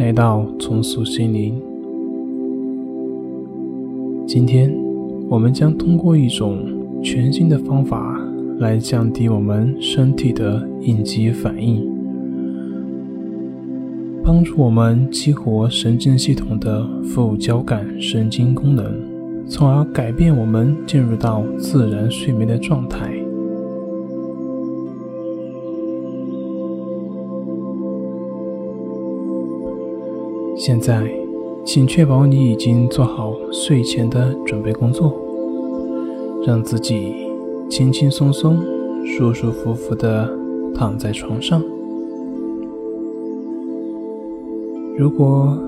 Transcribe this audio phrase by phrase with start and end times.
[0.00, 1.60] 来到重塑心灵。
[4.26, 4.74] 今天，
[5.28, 6.58] 我们将通过一种
[7.02, 8.18] 全新的方法
[8.58, 11.86] 来降低我们身体的应激反应，
[14.24, 18.90] 帮助我们激活神经系统的副交感神经功能，
[19.46, 23.19] 从而改变我们进入到自然睡眠的状态。
[30.70, 31.02] 现在，
[31.64, 35.12] 请确保你已经做好睡前的准备工作，
[36.46, 37.12] 让自己
[37.68, 38.56] 轻轻松松、
[39.04, 40.32] 舒舒服服地
[40.72, 41.60] 躺在床上。
[44.96, 45.58] 如果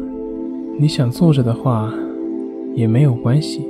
[0.79, 1.93] 你想坐着的话，
[2.77, 3.67] 也没有关系。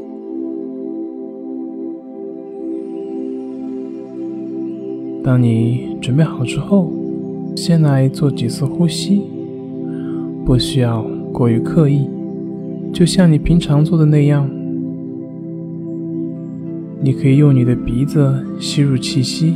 [5.24, 6.92] 当你准备好之后，
[7.56, 9.22] 先来做几次呼吸。
[10.44, 12.06] 不需要过于刻意，
[12.92, 14.48] 就像你平常做的那样。
[17.00, 19.54] 你可以用你的鼻子吸入气息，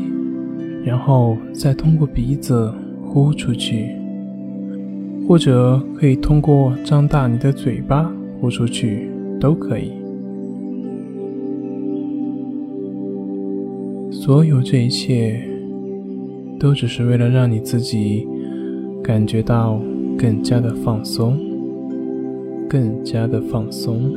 [0.84, 2.72] 然后再通过鼻子
[3.04, 3.90] 呼出去，
[5.28, 9.92] 或者可以通过张大你的嘴巴呼出去，都可以。
[14.10, 15.40] 所有这一切，
[16.58, 18.26] 都只是为了让你自己
[19.04, 19.78] 感觉到。
[20.18, 21.38] 更加的放松，
[22.68, 24.12] 更加的放松，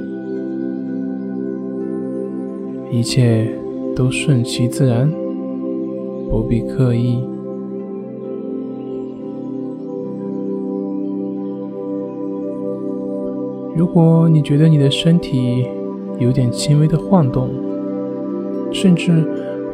[2.92, 3.52] 一切
[3.96, 5.12] 都顺其自然，
[6.30, 7.24] 不必刻意。
[13.76, 15.66] 如果你觉得你的身体
[16.20, 17.50] 有点轻微的晃动，
[18.72, 19.24] 甚至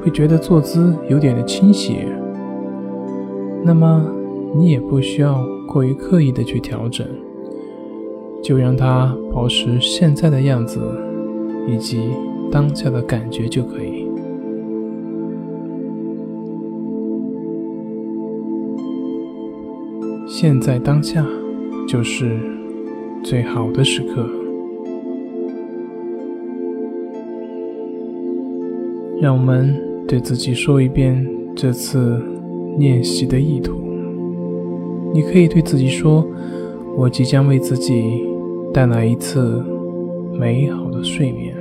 [0.02, 2.08] 会觉得坐姿有点的倾斜，
[3.64, 4.06] 那么
[4.56, 5.44] 你也不需要。
[5.68, 7.06] 过于刻意的去调整，
[8.44, 10.80] 就让它保持现在的样子
[11.68, 12.10] 以及
[12.52, 14.08] 当下的感觉就可以。
[20.28, 21.26] 现在当下
[21.88, 22.38] 就是
[23.24, 24.46] 最好的时刻。
[29.22, 29.74] 让我们
[30.08, 31.26] 对自己说一遍
[31.56, 32.22] 这次
[32.78, 33.82] 练习的意图。
[35.14, 36.28] 你可以对自己说
[36.98, 38.24] ：“我即将为自己
[38.74, 39.64] 带来一次
[40.40, 41.56] 美好的睡眠。”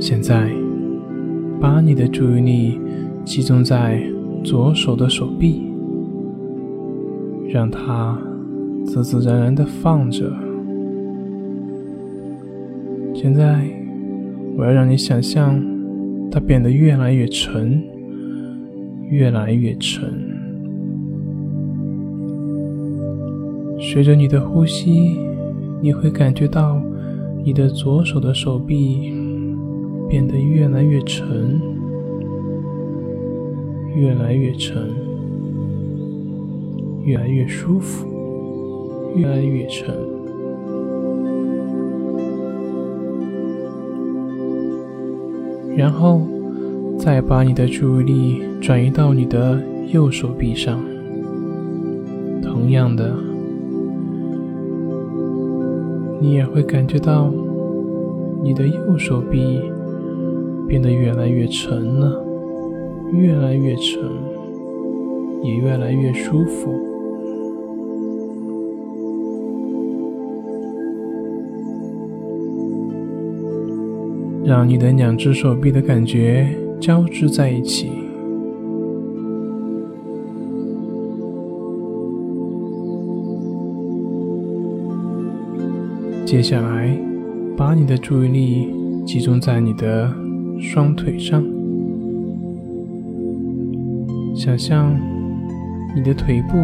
[0.00, 0.50] 现在，
[1.60, 2.80] 把你的注意力
[3.24, 4.02] 集中在
[4.42, 5.72] 左手的手臂，
[7.48, 8.18] 让它
[8.84, 10.28] 自自然然的放着。
[13.14, 13.64] 现在，
[14.56, 15.60] 我要让你想象
[16.30, 17.82] 它变得越来越沉，
[19.10, 20.02] 越来越沉。
[23.80, 25.18] 随着你的呼吸，
[25.80, 26.80] 你会感觉到
[27.44, 29.12] 你的左手的手臂
[30.08, 31.60] 变得越来越沉，
[33.96, 34.88] 越来越沉，
[37.04, 38.06] 越来越舒服，
[39.16, 40.11] 越来越沉。
[45.76, 46.20] 然后，
[46.98, 49.58] 再把你的注意力转移到你的
[49.92, 50.78] 右手臂上。
[52.42, 53.16] 同样的，
[56.20, 57.32] 你也会感觉到
[58.42, 59.60] 你的右手臂
[60.68, 62.22] 变得越来越沉了，
[63.12, 64.02] 越来越沉，
[65.42, 66.91] 也越来越舒服。
[74.44, 76.46] 让你的两只手臂的感觉
[76.80, 77.90] 交织在一起。
[86.26, 86.98] 接下来，
[87.56, 88.74] 把你的注意力
[89.04, 90.10] 集中在你的
[90.58, 91.44] 双腿上，
[94.34, 94.98] 想象
[95.94, 96.56] 你的腿部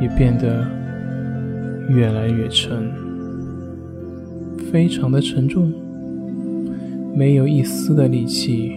[0.00, 0.64] 也变得
[1.90, 2.90] 越来越沉，
[4.70, 5.72] 非常的沉重。
[7.18, 8.70] 没有一丝的力气，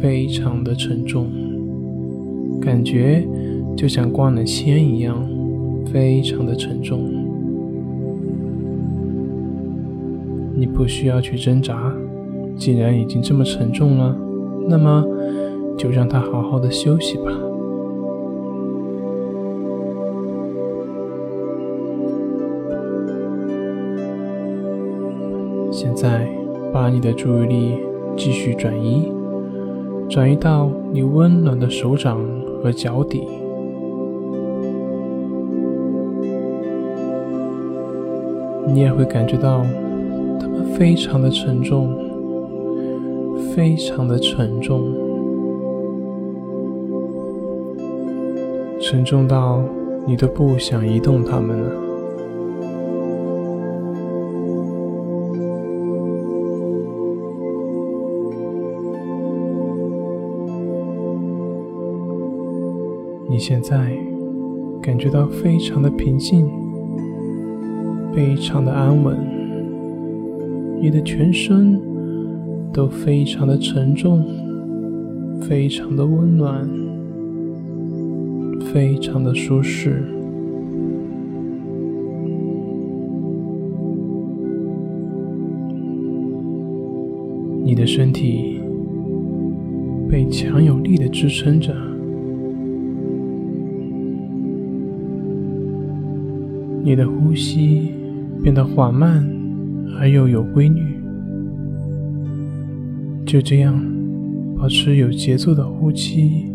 [0.00, 1.26] 非常的沉重，
[2.60, 3.26] 感觉
[3.76, 5.28] 就像灌了铅一样，
[5.86, 7.00] 非常的沉重。
[10.54, 11.92] 你不需要去挣扎，
[12.56, 14.16] 既然已经这么沉重了，
[14.68, 15.04] 那么
[15.76, 17.32] 就让它好好的休息吧。
[25.72, 26.28] 现在，
[26.72, 27.78] 把你的注意力
[28.16, 29.12] 继续转移，
[30.08, 32.18] 转移到你温暖的手掌
[32.62, 33.28] 和脚底。
[38.66, 39.62] 你也会感觉到
[40.40, 41.94] 它们非常的沉重，
[43.54, 44.94] 非常的沉重，
[48.80, 49.62] 沉重到
[50.06, 51.81] 你都不想移动它们了。
[63.32, 63.96] 你现在
[64.82, 66.46] 感觉到非常的平静，
[68.14, 69.16] 非常的安稳，
[70.82, 71.80] 你的全身
[72.74, 74.22] 都非常的沉重，
[75.40, 76.68] 非常的温暖，
[78.70, 80.04] 非常的舒适。
[87.64, 88.60] 你的身体
[90.10, 91.74] 被强有力的支撑着。
[96.84, 97.94] 你的呼吸
[98.42, 99.24] 变得缓慢
[99.98, 100.82] 而又有规律，
[103.24, 103.80] 就这样
[104.58, 106.52] 保持有节奏的呼气，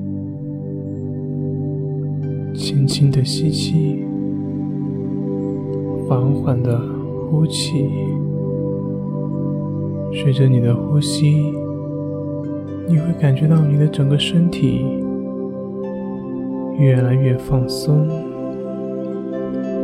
[2.54, 4.04] 轻轻的吸气，
[6.08, 6.78] 缓缓的
[7.30, 7.86] 呼气。
[10.12, 11.54] 随着你的呼吸，
[12.90, 14.84] 你会感觉到你的整个身体
[16.78, 18.27] 越来越放松。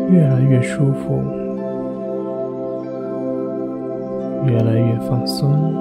[0.10, 1.24] 越来越舒服，
[4.46, 5.74] 越来越放松，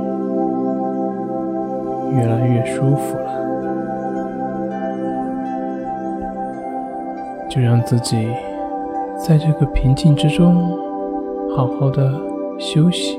[2.16, 3.32] 越来越舒服了。
[7.48, 8.28] 就让自己
[9.19, 10.78] 在这个平静之中，
[11.54, 12.10] 好好的
[12.58, 13.19] 休息。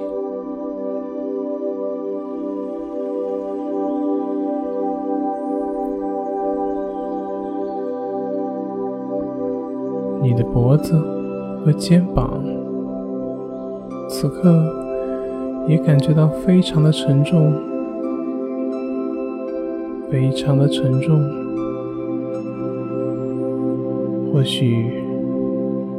[10.33, 10.95] 你的脖子
[11.63, 12.44] 和肩膀，
[14.09, 14.65] 此刻
[15.68, 17.53] 也感觉到非常的沉重，
[20.09, 21.21] 非常的沉重。
[24.33, 24.88] 或许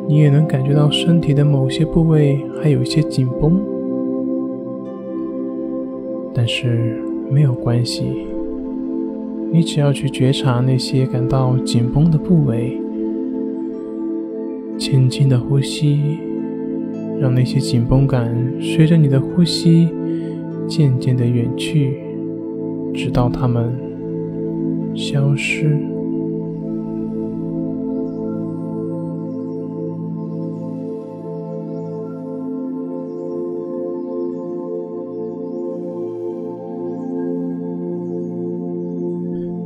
[0.09, 3.61] 你也能感觉到身体的某些部位还有一些紧绷，
[6.35, 8.27] 但是没有关系，
[9.53, 12.81] 你只要去觉察那些感到紧绷的部位。
[14.77, 16.19] 轻轻的呼吸，
[17.21, 19.89] 让那些紧绷感随着你的呼吸
[20.67, 21.97] 渐渐的远去，
[22.93, 23.73] 直到它们
[24.95, 25.79] 消失。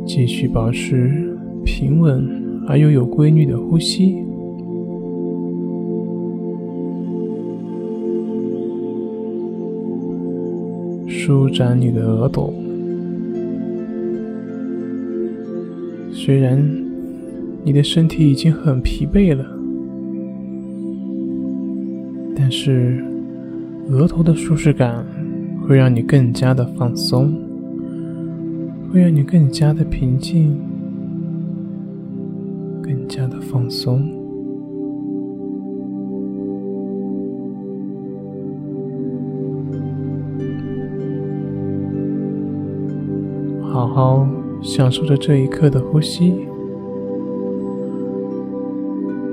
[0.06, 2.26] 继续保持平稳
[2.66, 4.27] 而又有规律的呼吸。
[11.28, 12.54] 舒展你的额头，
[16.10, 16.58] 虽然
[17.62, 19.44] 你的身体已经很疲惫了，
[22.34, 23.04] 但是
[23.90, 25.04] 额头的舒适感
[25.60, 27.34] 会让你更加的放松，
[28.90, 30.58] 会让你更加的平静，
[32.80, 34.17] 更加的放松。
[43.78, 44.26] 好好
[44.60, 46.48] 享受着这一刻的呼吸，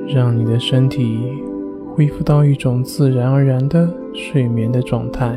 [0.08, 1.18] 让你的身体
[1.88, 5.34] 恢复到一种自然而然的睡眠的状态。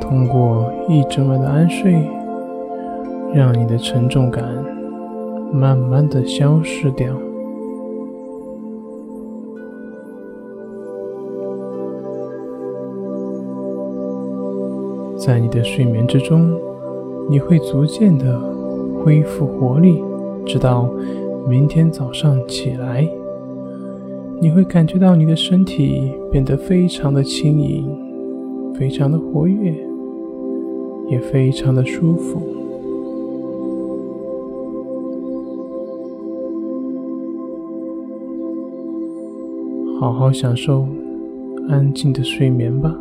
[0.00, 1.92] 通过一整晚的安睡，
[3.34, 4.42] 让你的沉重感
[5.52, 7.14] 慢慢的消失掉。
[15.24, 16.52] 在你的睡眠之中，
[17.30, 18.38] 你会逐渐的
[19.02, 20.04] 恢复活力，
[20.44, 20.86] 直到
[21.48, 23.08] 明天早上起来，
[24.38, 27.88] 你会感觉到你的身体变得非常的轻盈，
[28.74, 29.74] 非常的活跃，
[31.08, 32.42] 也非常的舒服。
[39.98, 40.86] 好好享受
[41.70, 42.94] 安静的睡眠吧。